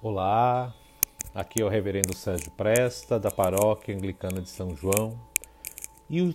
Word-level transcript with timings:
Olá, 0.00 0.72
aqui 1.34 1.60
é 1.60 1.64
o 1.64 1.68
Reverendo 1.68 2.14
Sérgio 2.14 2.52
Presta, 2.52 3.18
da 3.18 3.32
Paróquia 3.32 3.96
Anglicana 3.96 4.40
de 4.40 4.48
São 4.48 4.76
João. 4.76 5.18
E 6.08 6.22
o 6.22 6.32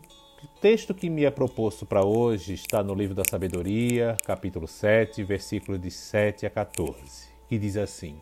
texto 0.59 0.93
que 0.93 1.09
me 1.09 1.23
é 1.23 1.31
proposto 1.31 1.85
para 1.85 2.05
hoje 2.05 2.53
está 2.53 2.83
no 2.83 2.93
Livro 2.93 3.15
da 3.15 3.23
Sabedoria, 3.23 4.17
capítulo 4.25 4.67
7, 4.67 5.23
versículos 5.23 5.79
de 5.79 5.89
7 5.89 6.45
a 6.45 6.49
14, 6.49 7.29
que 7.47 7.57
diz 7.57 7.77
assim: 7.77 8.17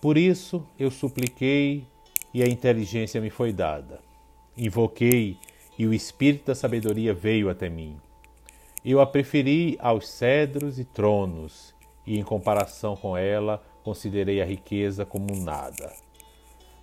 Por 0.00 0.16
isso 0.16 0.66
eu 0.78 0.90
supliquei 0.90 1.86
e 2.32 2.42
a 2.42 2.48
inteligência 2.48 3.20
me 3.20 3.28
foi 3.28 3.52
dada. 3.52 4.00
Invoquei 4.56 5.36
e 5.78 5.86
o 5.86 5.92
espírito 5.92 6.46
da 6.46 6.54
sabedoria 6.54 7.12
veio 7.12 7.50
até 7.50 7.68
mim. 7.68 8.00
Eu 8.82 9.02
a 9.02 9.06
preferi 9.06 9.76
aos 9.78 10.08
cedros 10.08 10.78
e 10.78 10.84
tronos, 10.86 11.74
e 12.06 12.18
em 12.18 12.22
comparação 12.22 12.96
com 12.96 13.14
ela, 13.14 13.62
considerei 13.84 14.40
a 14.40 14.44
riqueza 14.46 15.04
como 15.04 15.36
nada. 15.36 15.92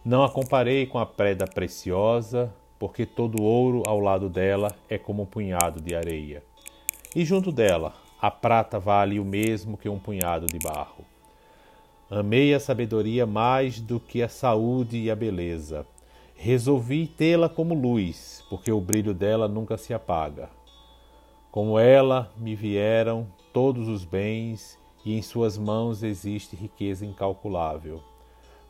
Não 0.06 0.24
a 0.24 0.30
comparei 0.30 0.86
com 0.86 1.00
a 1.00 1.06
preda 1.06 1.46
preciosa, 1.46 2.54
porque 2.80 3.06
todo 3.06 3.42
ouro 3.44 3.84
ao 3.88 4.00
lado 4.00 4.30
dela 4.30 4.76
é 4.88 4.98
como 4.98 5.24
um 5.24 5.26
punhado 5.26 5.82
de 5.82 5.96
areia. 5.96 6.44
E 7.16 7.26
junto 7.26 7.52
dela, 7.52 7.94
a 8.22 8.32
prata 8.32 8.80
vale 8.80 9.20
o 9.20 9.26
mesmo 9.26 9.78
que 9.78 9.90
um 9.90 10.00
punhado 10.00 10.46
de 10.46 10.60
barro. 10.60 11.04
Amei 12.10 12.54
a 12.54 12.60
sabedoria 12.60 13.26
mais 13.26 13.80
do 13.80 14.00
que 14.00 14.22
a 14.22 14.30
saúde 14.30 14.98
e 14.98 15.12
a 15.12 15.16
beleza. 15.16 15.86
Resolvi 16.36 17.08
tê-la 17.08 17.48
como 17.48 17.74
luz, 17.74 18.44
porque 18.50 18.72
o 18.72 18.82
brilho 18.82 19.14
dela 19.14 19.48
nunca 19.48 19.78
se 19.78 19.94
apaga. 19.94 20.50
Como 21.52 21.78
ela 21.78 22.32
me 22.38 22.56
vieram 22.56 23.28
todos 23.54 23.88
os 23.88 24.04
bens 24.04 24.81
e 25.06 25.18
em 25.18 25.22
suas 25.22 25.58
mãos 25.58 26.04
existe 26.04 26.56
riqueza 26.56 27.06
incalculável. 27.06 28.02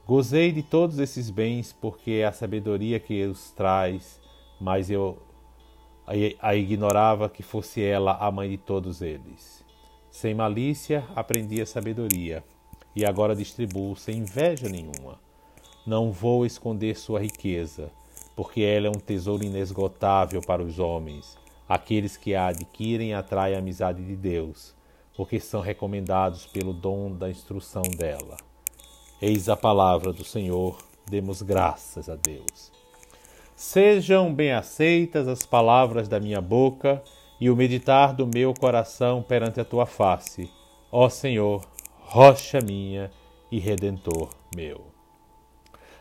Gozei 0.05 0.51
de 0.51 0.63
todos 0.63 0.99
esses 0.99 1.29
bens 1.29 1.71
porque 1.73 2.11
é 2.11 2.25
a 2.25 2.31
sabedoria 2.31 2.99
que 2.99 3.23
os 3.23 3.51
traz, 3.51 4.19
mas 4.59 4.89
eu 4.89 5.17
a 6.41 6.55
ignorava 6.55 7.29
que 7.29 7.43
fosse 7.43 7.81
ela 7.81 8.17
a 8.17 8.29
mãe 8.31 8.49
de 8.49 8.57
todos 8.57 9.01
eles. 9.01 9.63
Sem 10.09 10.33
malícia 10.33 11.05
aprendi 11.15 11.61
a 11.61 11.65
sabedoria 11.65 12.43
e 12.95 13.05
agora 13.05 13.35
distribuo 13.35 13.95
sem 13.95 14.17
inveja 14.17 14.67
nenhuma. 14.67 15.19
Não 15.85 16.11
vou 16.11 16.45
esconder 16.45 16.97
sua 16.97 17.21
riqueza, 17.21 17.89
porque 18.35 18.61
ela 18.61 18.87
é 18.87 18.89
um 18.89 18.99
tesouro 18.99 19.43
inesgotável 19.43 20.41
para 20.41 20.61
os 20.61 20.79
homens. 20.79 21.37
Aqueles 21.69 22.17
que 22.17 22.35
a 22.35 22.47
adquirem 22.47 23.13
atraem 23.13 23.55
a 23.55 23.59
amizade 23.59 24.03
de 24.03 24.15
Deus 24.15 24.75
porque 25.15 25.39
são 25.39 25.61
recomendados 25.61 26.45
pelo 26.45 26.73
dom 26.73 27.11
da 27.11 27.29
instrução 27.29 27.83
dela. 27.83 28.37
Eis 29.21 29.49
a 29.49 29.55
palavra 29.55 30.11
do 30.11 30.23
Senhor, 30.23 30.77
demos 31.09 31.41
graças 31.41 32.09
a 32.09 32.15
Deus. 32.15 32.71
Sejam 33.55 34.33
bem 34.33 34.51
aceitas 34.51 35.27
as 35.27 35.45
palavras 35.45 36.07
da 36.07 36.19
minha 36.19 36.41
boca 36.41 37.03
e 37.39 37.49
o 37.49 37.55
meditar 37.55 38.13
do 38.13 38.25
meu 38.25 38.53
coração 38.53 39.21
perante 39.21 39.59
a 39.59 39.65
tua 39.65 39.85
face, 39.85 40.49
ó 40.91 41.09
Senhor, 41.09 41.63
rocha 41.99 42.59
minha 42.59 43.11
e 43.51 43.59
redentor 43.59 44.29
meu. 44.55 44.85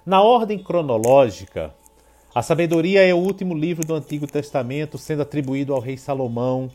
Na 0.07 0.23
ordem 0.23 0.59
cronológica, 0.59 1.75
a 2.35 2.43
sabedoria 2.43 3.03
é 3.07 3.13
o 3.13 3.19
último 3.19 3.55
livro 3.55 3.85
do 3.85 3.95
Antigo 3.95 4.27
Testamento, 4.27 4.97
sendo 4.97 5.23
atribuído 5.23 5.75
ao 5.75 5.81
rei 5.81 5.97
Salomão 5.97 6.71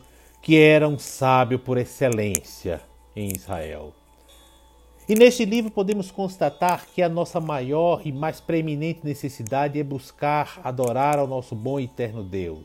que 0.46 0.56
era 0.56 0.88
um 0.88 0.96
sábio 0.96 1.58
por 1.58 1.76
excelência 1.76 2.80
em 3.16 3.32
Israel. 3.34 3.92
E 5.08 5.16
neste 5.16 5.44
livro 5.44 5.72
podemos 5.72 6.12
constatar 6.12 6.86
que 6.86 7.02
a 7.02 7.08
nossa 7.08 7.40
maior 7.40 8.02
e 8.04 8.12
mais 8.12 8.40
preeminente 8.40 9.00
necessidade 9.02 9.76
é 9.76 9.82
buscar 9.82 10.60
adorar 10.62 11.18
ao 11.18 11.26
nosso 11.26 11.56
bom 11.56 11.80
e 11.80 11.84
eterno 11.86 12.22
Deus. 12.22 12.64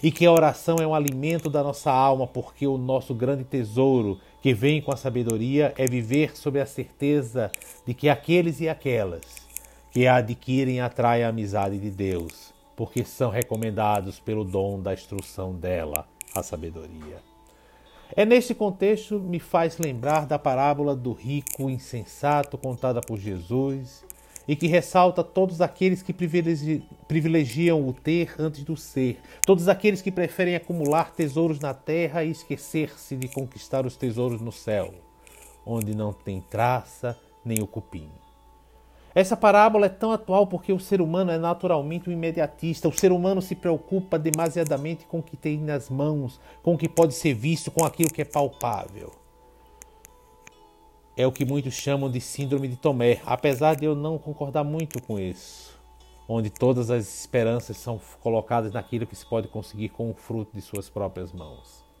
E 0.00 0.12
que 0.12 0.24
a 0.24 0.30
oração 0.30 0.76
é 0.76 0.86
um 0.86 0.94
alimento 0.94 1.50
da 1.50 1.60
nossa 1.60 1.90
alma, 1.90 2.24
porque 2.24 2.68
o 2.68 2.78
nosso 2.78 3.12
grande 3.16 3.42
tesouro, 3.42 4.20
que 4.40 4.54
vem 4.54 4.80
com 4.80 4.92
a 4.92 4.96
sabedoria, 4.96 5.74
é 5.76 5.88
viver 5.88 6.36
sob 6.36 6.60
a 6.60 6.66
certeza 6.66 7.50
de 7.84 7.94
que 7.94 8.08
aqueles 8.08 8.60
e 8.60 8.68
aquelas 8.68 9.22
que 9.90 10.06
a 10.06 10.18
adquirem 10.18 10.80
atraem 10.80 11.24
a 11.24 11.30
amizade 11.30 11.80
de 11.80 11.90
Deus, 11.90 12.54
porque 12.76 13.04
são 13.04 13.28
recomendados 13.28 14.20
pelo 14.20 14.44
dom 14.44 14.80
da 14.80 14.94
instrução 14.94 15.52
dela 15.52 16.06
a 16.34 16.42
sabedoria. 16.42 17.22
É 18.14 18.26
nesse 18.26 18.54
contexto 18.54 19.18
me 19.18 19.38
faz 19.38 19.78
lembrar 19.78 20.26
da 20.26 20.38
parábola 20.38 20.94
do 20.94 21.12
rico 21.12 21.70
insensato 21.70 22.58
contada 22.58 23.00
por 23.00 23.18
Jesus 23.18 24.04
e 24.46 24.54
que 24.54 24.66
ressalta 24.66 25.22
todos 25.24 25.60
aqueles 25.60 26.02
que 26.02 26.12
privilegiam 26.12 27.88
o 27.88 27.92
ter 27.92 28.34
antes 28.38 28.64
do 28.64 28.76
ser, 28.76 29.18
todos 29.46 29.68
aqueles 29.68 30.02
que 30.02 30.10
preferem 30.10 30.54
acumular 30.54 31.12
tesouros 31.12 31.58
na 31.58 31.72
terra 31.72 32.24
e 32.24 32.30
esquecer-se 32.30 33.16
de 33.16 33.28
conquistar 33.28 33.86
os 33.86 33.96
tesouros 33.96 34.40
no 34.40 34.52
céu, 34.52 34.92
onde 35.64 35.94
não 35.94 36.12
tem 36.12 36.40
traça 36.40 37.18
nem 37.44 37.62
o 37.62 37.66
cupim. 37.66 38.10
Essa 39.14 39.36
parábola 39.36 39.86
é 39.86 39.90
tão 39.90 40.12
atual 40.12 40.46
porque 40.46 40.72
o 40.72 40.80
ser 40.80 41.00
humano 41.00 41.30
é 41.30 41.38
naturalmente 41.38 42.08
um 42.08 42.12
imediatista. 42.12 42.88
O 42.88 42.92
ser 42.92 43.12
humano 43.12 43.42
se 43.42 43.54
preocupa 43.54 44.18
demasiadamente 44.18 45.04
com 45.06 45.18
o 45.18 45.22
que 45.22 45.36
tem 45.36 45.58
nas 45.58 45.90
mãos, 45.90 46.40
com 46.62 46.74
o 46.74 46.78
que 46.78 46.88
pode 46.88 47.14
ser 47.14 47.34
visto, 47.34 47.70
com 47.70 47.84
aquilo 47.84 48.10
que 48.10 48.22
é 48.22 48.24
palpável. 48.24 49.12
É 51.14 51.26
o 51.26 51.32
que 51.32 51.44
muitos 51.44 51.74
chamam 51.74 52.10
de 52.10 52.22
síndrome 52.22 52.66
de 52.68 52.76
Tomé, 52.76 53.20
apesar 53.26 53.76
de 53.76 53.84
eu 53.84 53.94
não 53.94 54.16
concordar 54.16 54.64
muito 54.64 55.02
com 55.02 55.18
isso, 55.18 55.78
onde 56.26 56.48
todas 56.48 56.90
as 56.90 57.20
esperanças 57.20 57.76
são 57.76 58.00
colocadas 58.22 58.72
naquilo 58.72 59.06
que 59.06 59.14
se 59.14 59.26
pode 59.26 59.46
conseguir 59.48 59.90
com 59.90 60.10
o 60.10 60.14
fruto 60.14 60.52
de 60.54 60.62
suas 60.62 60.88
próprias 60.88 61.30
mãos. 61.30 61.91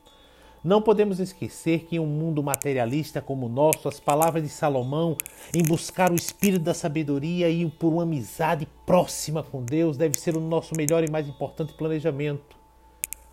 Não 0.64 0.80
podemos 0.80 1.18
esquecer 1.18 1.86
que 1.86 1.96
em 1.96 1.98
um 1.98 2.06
mundo 2.06 2.40
materialista 2.40 3.20
como 3.20 3.46
o 3.46 3.48
nosso, 3.48 3.88
as 3.88 3.98
palavras 3.98 4.44
de 4.44 4.48
Salomão 4.48 5.16
em 5.52 5.60
buscar 5.60 6.12
o 6.12 6.14
espírito 6.14 6.62
da 6.62 6.72
sabedoria 6.72 7.50
e 7.50 7.68
por 7.68 7.92
uma 7.92 8.04
amizade 8.04 8.68
próxima 8.86 9.42
com 9.42 9.64
Deus 9.64 9.96
deve 9.96 10.16
ser 10.20 10.36
o 10.36 10.40
nosso 10.40 10.76
melhor 10.76 11.02
e 11.02 11.10
mais 11.10 11.26
importante 11.26 11.72
planejamento. 11.72 12.56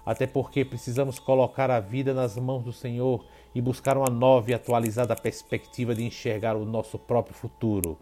Até 0.03 0.25
porque 0.25 0.65
precisamos 0.65 1.19
colocar 1.19 1.69
a 1.69 1.79
vida 1.79 2.15
nas 2.15 2.35
mãos 2.35 2.63
do 2.63 2.73
Senhor 2.73 3.23
e 3.53 3.61
buscar 3.61 3.95
uma 3.95 4.09
nova 4.09 4.49
e 4.49 4.55
atualizada 4.55 5.15
perspectiva 5.15 5.93
de 5.93 6.03
enxergar 6.03 6.55
o 6.55 6.65
nosso 6.65 6.97
próprio 6.97 7.35
futuro, 7.35 7.95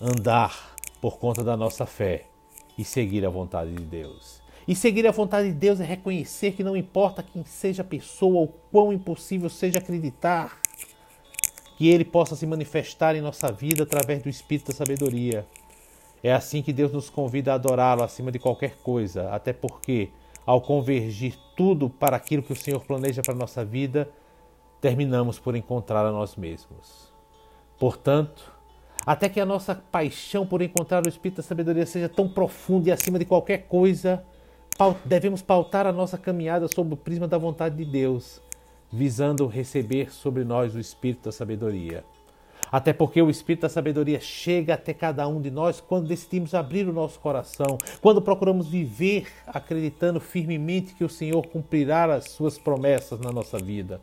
andar 0.00 0.74
por 1.00 1.18
conta 1.18 1.44
da 1.44 1.56
nossa 1.56 1.86
fé 1.86 2.24
e 2.76 2.82
seguir 2.82 3.24
a 3.24 3.30
vontade 3.30 3.72
de 3.72 3.84
Deus. 3.84 4.47
E 4.68 4.76
seguir 4.76 5.06
a 5.06 5.10
vontade 5.10 5.48
de 5.48 5.54
Deus 5.54 5.80
é 5.80 5.84
reconhecer 5.84 6.52
que 6.52 6.62
não 6.62 6.76
importa 6.76 7.22
quem 7.22 7.42
seja 7.42 7.80
a 7.80 7.84
pessoa 7.86 8.40
ou 8.40 8.48
quão 8.70 8.92
impossível 8.92 9.48
seja 9.48 9.78
acreditar 9.78 10.60
que 11.78 11.88
Ele 11.88 12.04
possa 12.04 12.36
se 12.36 12.46
manifestar 12.46 13.16
em 13.16 13.22
nossa 13.22 13.50
vida 13.50 13.84
através 13.84 14.22
do 14.22 14.28
Espírito 14.28 14.66
da 14.66 14.76
sabedoria. 14.76 15.46
É 16.22 16.34
assim 16.34 16.60
que 16.60 16.70
Deus 16.70 16.92
nos 16.92 17.08
convida 17.08 17.52
a 17.52 17.54
adorá-lo 17.54 18.02
acima 18.02 18.30
de 18.30 18.38
qualquer 18.38 18.76
coisa, 18.82 19.30
até 19.30 19.54
porque, 19.54 20.10
ao 20.44 20.60
convergir 20.60 21.38
tudo 21.56 21.88
para 21.88 22.16
aquilo 22.16 22.42
que 22.42 22.52
o 22.52 22.56
Senhor 22.56 22.84
planeja 22.84 23.22
para 23.22 23.32
a 23.32 23.38
nossa 23.38 23.64
vida, 23.64 24.10
terminamos 24.82 25.38
por 25.38 25.56
encontrar 25.56 26.04
a 26.04 26.12
nós 26.12 26.36
mesmos. 26.36 27.10
Portanto, 27.78 28.52
até 29.06 29.30
que 29.30 29.40
a 29.40 29.46
nossa 29.46 29.74
paixão 29.74 30.46
por 30.46 30.60
encontrar 30.60 31.06
o 31.06 31.08
Espírito 31.08 31.38
da 31.38 31.42
sabedoria 31.42 31.86
seja 31.86 32.08
tão 32.08 32.28
profunda 32.28 32.90
e 32.90 32.92
acima 32.92 33.18
de 33.18 33.24
qualquer 33.24 33.66
coisa, 33.66 34.22
devemos 35.04 35.42
pautar 35.42 35.88
a 35.88 35.92
nossa 35.92 36.16
caminhada 36.16 36.68
sob 36.68 36.94
o 36.94 36.96
prisma 36.96 37.26
da 37.26 37.36
vontade 37.36 37.76
de 37.76 37.84
Deus, 37.84 38.40
visando 38.92 39.46
receber 39.48 40.12
sobre 40.12 40.44
nós 40.44 40.74
o 40.74 40.78
Espírito 40.78 41.24
da 41.24 41.32
sabedoria. 41.32 42.04
Até 42.70 42.92
porque 42.92 43.20
o 43.20 43.28
Espírito 43.28 43.62
da 43.62 43.68
sabedoria 43.68 44.20
chega 44.20 44.74
até 44.74 44.94
cada 44.94 45.26
um 45.26 45.40
de 45.40 45.50
nós 45.50 45.80
quando 45.80 46.06
decidimos 46.06 46.54
abrir 46.54 46.86
o 46.86 46.92
nosso 46.92 47.18
coração, 47.18 47.76
quando 48.00 48.22
procuramos 48.22 48.68
viver 48.68 49.26
acreditando 49.48 50.20
firmemente 50.20 50.94
que 50.94 51.02
o 51.02 51.08
Senhor 51.08 51.44
cumprirá 51.48 52.14
as 52.14 52.30
suas 52.30 52.56
promessas 52.56 53.18
na 53.18 53.32
nossa 53.32 53.58
vida, 53.58 54.00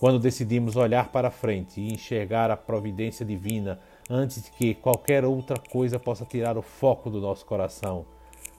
quando 0.00 0.18
decidimos 0.18 0.76
olhar 0.76 1.08
para 1.10 1.30
frente 1.30 1.78
e 1.78 1.92
enxergar 1.92 2.50
a 2.50 2.56
providência 2.56 3.26
divina 3.26 3.80
antes 4.08 4.44
de 4.44 4.50
que 4.52 4.74
qualquer 4.74 5.26
outra 5.26 5.58
coisa 5.58 5.98
possa 5.98 6.24
tirar 6.24 6.56
o 6.56 6.62
foco 6.62 7.10
do 7.10 7.20
nosso 7.20 7.44
coração 7.44 8.06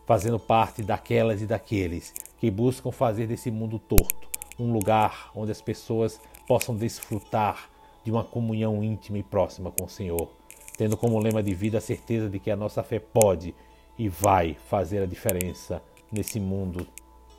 fazendo 0.07 0.39
parte 0.39 0.81
daquelas 0.81 1.41
e 1.41 1.45
daqueles 1.45 2.13
que 2.39 2.49
buscam 2.49 2.91
fazer 2.91 3.27
desse 3.27 3.51
mundo 3.51 3.77
torto 3.77 4.29
um 4.57 4.71
lugar 4.71 5.29
onde 5.35 5.51
as 5.51 5.61
pessoas 5.61 6.19
possam 6.47 6.75
desfrutar 6.75 7.69
de 8.03 8.09
uma 8.09 8.23
comunhão 8.23 8.81
íntima 8.81 9.17
e 9.17 9.23
próxima 9.23 9.69
com 9.69 9.83
o 9.83 9.89
Senhor, 9.89 10.29
tendo 10.77 10.95
como 10.95 11.19
lema 11.19 11.43
de 11.43 11.53
vida 11.53 11.77
a 11.77 11.81
certeza 11.81 12.29
de 12.29 12.39
que 12.39 12.49
a 12.49 12.55
nossa 12.55 12.81
fé 12.81 12.99
pode 12.99 13.53
e 13.99 14.07
vai 14.07 14.55
fazer 14.69 15.03
a 15.03 15.05
diferença 15.05 15.83
nesse 16.09 16.39
mundo 16.39 16.87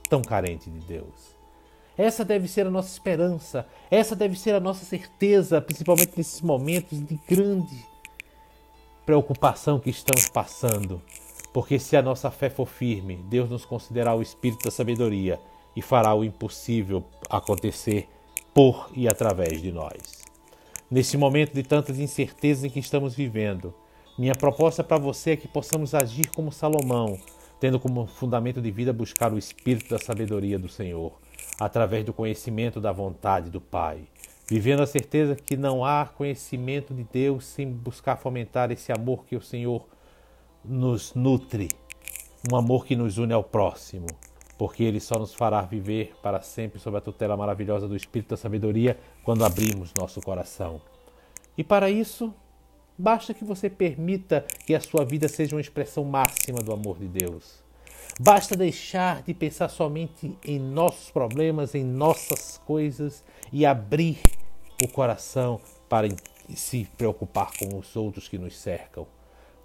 tão 0.09 0.20
carente 0.20 0.70
de 0.70 0.79
Deus. 0.81 1.37
Essa 1.97 2.25
deve 2.25 2.47
ser 2.47 2.67
a 2.67 2.70
nossa 2.70 2.93
esperança, 2.93 3.67
essa 3.91 4.15
deve 4.15 4.38
ser 4.38 4.55
a 4.55 4.61
nossa 4.61 4.85
certeza, 4.85 5.61
principalmente 5.61 6.12
nesses 6.17 6.43
momentos 6.43 7.05
de 7.05 7.19
grande 7.26 7.85
preocupação 9.06 9.81
que 9.81 9.88
estamos 9.88 10.29
passando. 10.29 11.03
Porque 11.58 11.76
se 11.76 11.96
a 11.96 12.02
nossa 12.02 12.31
fé 12.31 12.49
for 12.49 12.69
firme, 12.69 13.16
Deus 13.28 13.50
nos 13.50 13.64
considerará 13.64 14.14
o 14.14 14.22
espírito 14.22 14.62
da 14.62 14.70
sabedoria 14.70 15.40
e 15.75 15.82
fará 15.82 16.14
o 16.14 16.22
impossível 16.22 17.02
acontecer 17.28 18.08
por 18.55 18.88
e 18.94 19.08
através 19.08 19.60
de 19.60 19.72
nós. 19.72 20.25
Nesse 20.88 21.16
momento 21.16 21.52
de 21.55 21.64
tantas 21.64 21.99
incertezas 21.99 22.62
em 22.62 22.70
que 22.70 22.78
estamos 22.78 23.16
vivendo, 23.16 23.75
minha 24.16 24.37
proposta 24.37 24.84
para 24.84 24.99
você 24.99 25.32
é 25.32 25.37
que 25.37 25.49
possamos 25.49 25.96
agir 25.96 26.31
como 26.31 26.52
Salomão, 26.52 27.19
tendo 27.58 27.81
como 27.81 28.06
fundamento 28.06 28.62
de 28.62 28.70
vida 28.70 28.93
buscar 28.93 29.32
o 29.32 29.37
espírito 29.37 29.90
da 29.90 29.99
sabedoria 29.99 30.60
do 30.60 30.69
Senhor, 30.69 31.12
através 31.58 32.05
do 32.05 32.12
conhecimento 32.12 32.81
da 32.81 32.93
vontade 32.93 33.50
do 33.50 33.60
Pai, 33.60 34.05
vivendo 34.49 34.84
a 34.84 34.87
certeza 34.87 35.34
que 35.34 35.56
não 35.56 35.84
há 35.84 36.06
conhecimento 36.06 36.94
de 36.94 37.02
Deus 37.02 37.46
sem 37.46 37.69
buscar 37.69 38.16
fomentar 38.16 38.70
esse 38.70 38.93
amor 38.93 39.25
que 39.25 39.34
o 39.34 39.43
Senhor 39.43 39.97
nos 40.64 41.14
nutre, 41.14 41.69
um 42.50 42.56
amor 42.56 42.84
que 42.84 42.96
nos 42.96 43.19
une 43.19 43.32
ao 43.32 43.44
próximo, 43.44 44.06
porque 44.56 44.82
ele 44.82 45.00
só 45.00 45.19
nos 45.19 45.34
fará 45.34 45.62
viver 45.62 46.14
para 46.22 46.40
sempre 46.40 46.81
sob 46.81 46.96
a 46.96 47.00
tutela 47.00 47.37
maravilhosa 47.37 47.87
do 47.87 47.96
Espírito 47.96 48.31
da 48.31 48.37
Sabedoria 48.37 48.99
quando 49.22 49.44
abrimos 49.44 49.93
nosso 49.96 50.20
coração. 50.20 50.81
E 51.56 51.64
para 51.64 51.90
isso, 51.90 52.34
basta 52.96 53.32
que 53.32 53.44
você 53.44 53.70
permita 53.70 54.44
que 54.66 54.75
a 54.75 54.81
sua 54.81 55.05
vida 55.05 55.28
seja 55.28 55.55
uma 55.55 55.60
expressão 55.60 56.05
máxima 56.05 56.60
do 56.60 56.72
amor 56.72 56.99
de 56.99 57.08
Deus. 57.08 57.62
Basta 58.20 58.56
deixar 58.56 59.22
de 59.22 59.32
pensar 59.32 59.69
somente 59.69 60.37
em 60.44 60.58
nossos 60.58 61.10
problemas, 61.10 61.75
em 61.75 61.84
nossas 61.84 62.58
coisas 62.66 63.22
e 63.52 63.64
abrir 63.64 64.20
o 64.82 64.88
coração 64.88 65.60
para 65.88 66.08
se 66.49 66.88
preocupar 66.96 67.50
com 67.58 67.78
os 67.78 67.94
outros 67.94 68.26
que 68.26 68.38
nos 68.38 68.56
cercam 68.56 69.06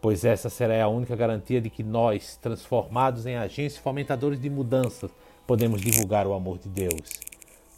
pois 0.03 0.25
essa 0.25 0.49
será 0.49 0.83
a 0.83 0.89
única 0.89 1.15
garantia 1.15 1.61
de 1.61 1.69
que 1.69 1.81
nós, 1.81 2.35
transformados 2.35 3.25
em 3.25 3.37
agentes 3.37 3.77
fomentadores 3.77 4.37
de 4.37 4.49
mudanças, 4.49 5.09
podemos 5.47 5.79
divulgar 5.79 6.27
o 6.27 6.33
amor 6.33 6.57
de 6.57 6.67
Deus. 6.67 7.21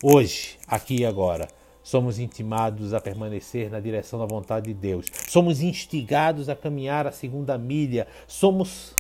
Hoje, 0.04 0.58
aqui 0.68 1.02
e 1.02 1.06
agora, 1.06 1.48
somos 1.84 2.18
intimados 2.18 2.96
a 2.96 3.00
permanecer 3.00 3.70
na 3.70 3.80
direção 3.80 4.18
da 4.18 4.26
vontade 4.26 4.66
de 4.66 4.74
Deus, 4.74 5.06
somos 5.30 5.62
instigados 5.62 6.50
a 6.50 6.56
caminhar 6.56 7.06
a 7.06 7.12
segunda 7.12 7.60
milha, 7.60 8.08
somos 8.28 8.96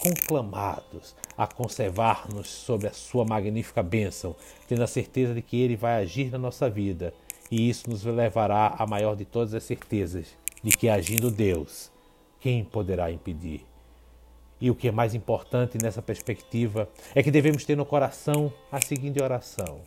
conclamados 0.00 1.14
a 1.36 1.46
conservar-nos 1.46 2.48
sob 2.48 2.86
a 2.86 2.92
sua 2.92 3.26
magnífica 3.26 3.82
bênção, 3.82 4.34
tendo 4.66 4.82
a 4.82 4.86
certeza 4.86 5.34
de 5.34 5.42
que 5.42 5.60
Ele 5.60 5.76
vai 5.76 6.02
agir 6.02 6.30
na 6.30 6.38
nossa 6.38 6.70
vida, 6.70 7.12
e 7.50 7.68
isso 7.68 7.90
nos 7.90 8.02
levará 8.02 8.74
à 8.78 8.86
maior 8.86 9.14
de 9.14 9.26
todas 9.26 9.52
as 9.52 9.62
certezas 9.62 10.28
de 10.64 10.70
que, 10.74 10.88
agindo 10.88 11.30
Deus, 11.30 11.94
quem 12.46 12.62
poderá 12.62 13.10
impedir? 13.10 13.66
E 14.60 14.70
o 14.70 14.74
que 14.76 14.86
é 14.86 14.92
mais 14.92 15.16
importante 15.16 15.76
nessa 15.82 16.00
perspectiva 16.00 16.88
é 17.12 17.20
que 17.20 17.28
devemos 17.32 17.64
ter 17.64 17.76
no 17.76 17.84
coração 17.84 18.52
a 18.70 18.80
seguinte 18.80 19.20
oração: 19.20 19.80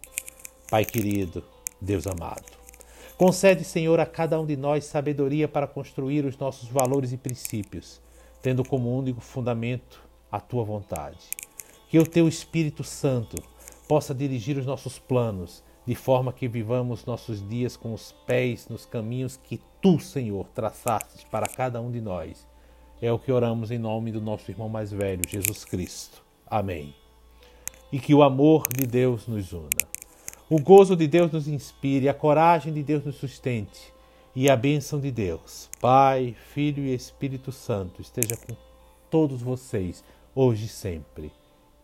Pai 0.70 0.84
querido, 0.84 1.42
Deus 1.80 2.06
amado, 2.06 2.44
concede, 3.18 3.64
Senhor, 3.64 3.98
a 3.98 4.06
cada 4.06 4.38
um 4.42 4.46
de 4.46 4.58
nós 4.58 4.84
sabedoria 4.84 5.48
para 5.48 5.68
construir 5.68 6.26
os 6.26 6.38
nossos 6.38 6.68
valores 6.68 7.14
e 7.14 7.18
princípios, 7.18 8.02
tendo 8.42 8.66
como 8.66 8.94
único 8.94 9.22
fundamento 9.22 10.04
a 10.30 10.42
tua 10.42 10.66
vontade. 10.66 11.30
Que 11.88 11.98
o 11.98 12.06
teu 12.06 12.28
Espírito 12.28 12.84
Santo 12.84 13.42
possa 13.88 14.14
dirigir 14.14 14.58
os 14.58 14.66
nossos 14.66 15.00
planos, 15.00 15.64
de 15.86 15.96
forma 15.96 16.34
que 16.34 16.48
vivamos 16.48 17.06
nossos 17.06 17.48
dias 17.48 17.76
com 17.76 17.94
os 17.94 18.12
pés 18.26 18.68
nos 18.70 18.86
caminhos 18.86 19.38
que 19.38 19.60
tu, 19.82 20.00
Senhor, 20.00 20.48
traçastes 20.54 21.24
para 21.24 21.48
cada 21.48 21.82
um 21.82 21.92
de 21.92 22.02
nós. 22.02 22.48
É 23.02 23.12
o 23.12 23.20
que 23.20 23.32
oramos 23.32 23.72
em 23.72 23.80
nome 23.80 24.12
do 24.12 24.22
nosso 24.22 24.52
irmão 24.52 24.70
mais 24.70 24.92
velho, 24.92 25.22
Jesus 25.28 25.64
Cristo. 25.64 26.22
Amém. 26.46 26.94
E 27.92 28.00
que 28.00 28.14
o 28.14 28.22
amor 28.22 28.68
de 28.76 28.86
Deus 28.86 29.28
nos 29.28 29.54
una. 29.54 29.70
O 30.50 30.62
gozo 30.62 30.96
de 30.96 31.08
Deus 31.08 31.32
nos 31.32 31.48
inspire, 31.48 32.10
a 32.10 32.14
coragem 32.14 32.74
de 32.74 32.84
Deus 32.84 33.06
nos 33.06 33.16
sustente 33.16 33.94
e 34.36 34.50
a 34.50 34.56
bênção 34.56 35.00
de 35.00 35.12
Deus, 35.12 35.70
Pai, 35.82 36.36
Filho 36.54 36.84
e 36.84 36.94
Espírito 36.94 37.52
Santo, 37.52 38.02
esteja 38.02 38.38
com 38.38 38.56
todos 39.10 39.42
vocês, 39.42 40.04
hoje 40.36 40.66
e 40.66 40.70
sempre. 40.70 41.32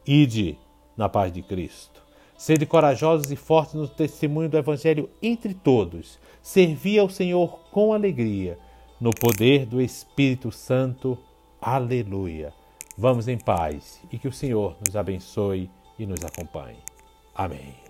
Ide 0.06 0.58
na 0.96 1.10
paz 1.10 1.34
de 1.34 1.42
Cristo. 1.42 2.05
Sede 2.38 2.66
corajosos 2.66 3.32
e 3.32 3.36
fortes 3.36 3.76
no 3.76 3.88
testemunho 3.88 4.50
do 4.50 4.58
Evangelho 4.58 5.10
entre 5.22 5.54
todos. 5.54 6.20
Servi 6.42 7.00
ao 7.00 7.10
Senhor 7.10 7.60
com 7.72 7.94
alegria, 7.94 8.58
no 9.00 9.12
poder 9.12 9.66
do 9.66 9.82
Espírito 9.82 10.52
Santo. 10.52 11.18
Aleluia. 11.62 12.54
Vamos 12.98 13.28
em 13.28 13.38
paz 13.38 14.02
e 14.12 14.18
que 14.18 14.28
o 14.28 14.34
Senhor 14.34 14.76
nos 14.86 14.96
abençoe 14.96 15.70
e 15.98 16.06
nos 16.06 16.24
acompanhe. 16.24 16.80
Amém. 17.34 17.85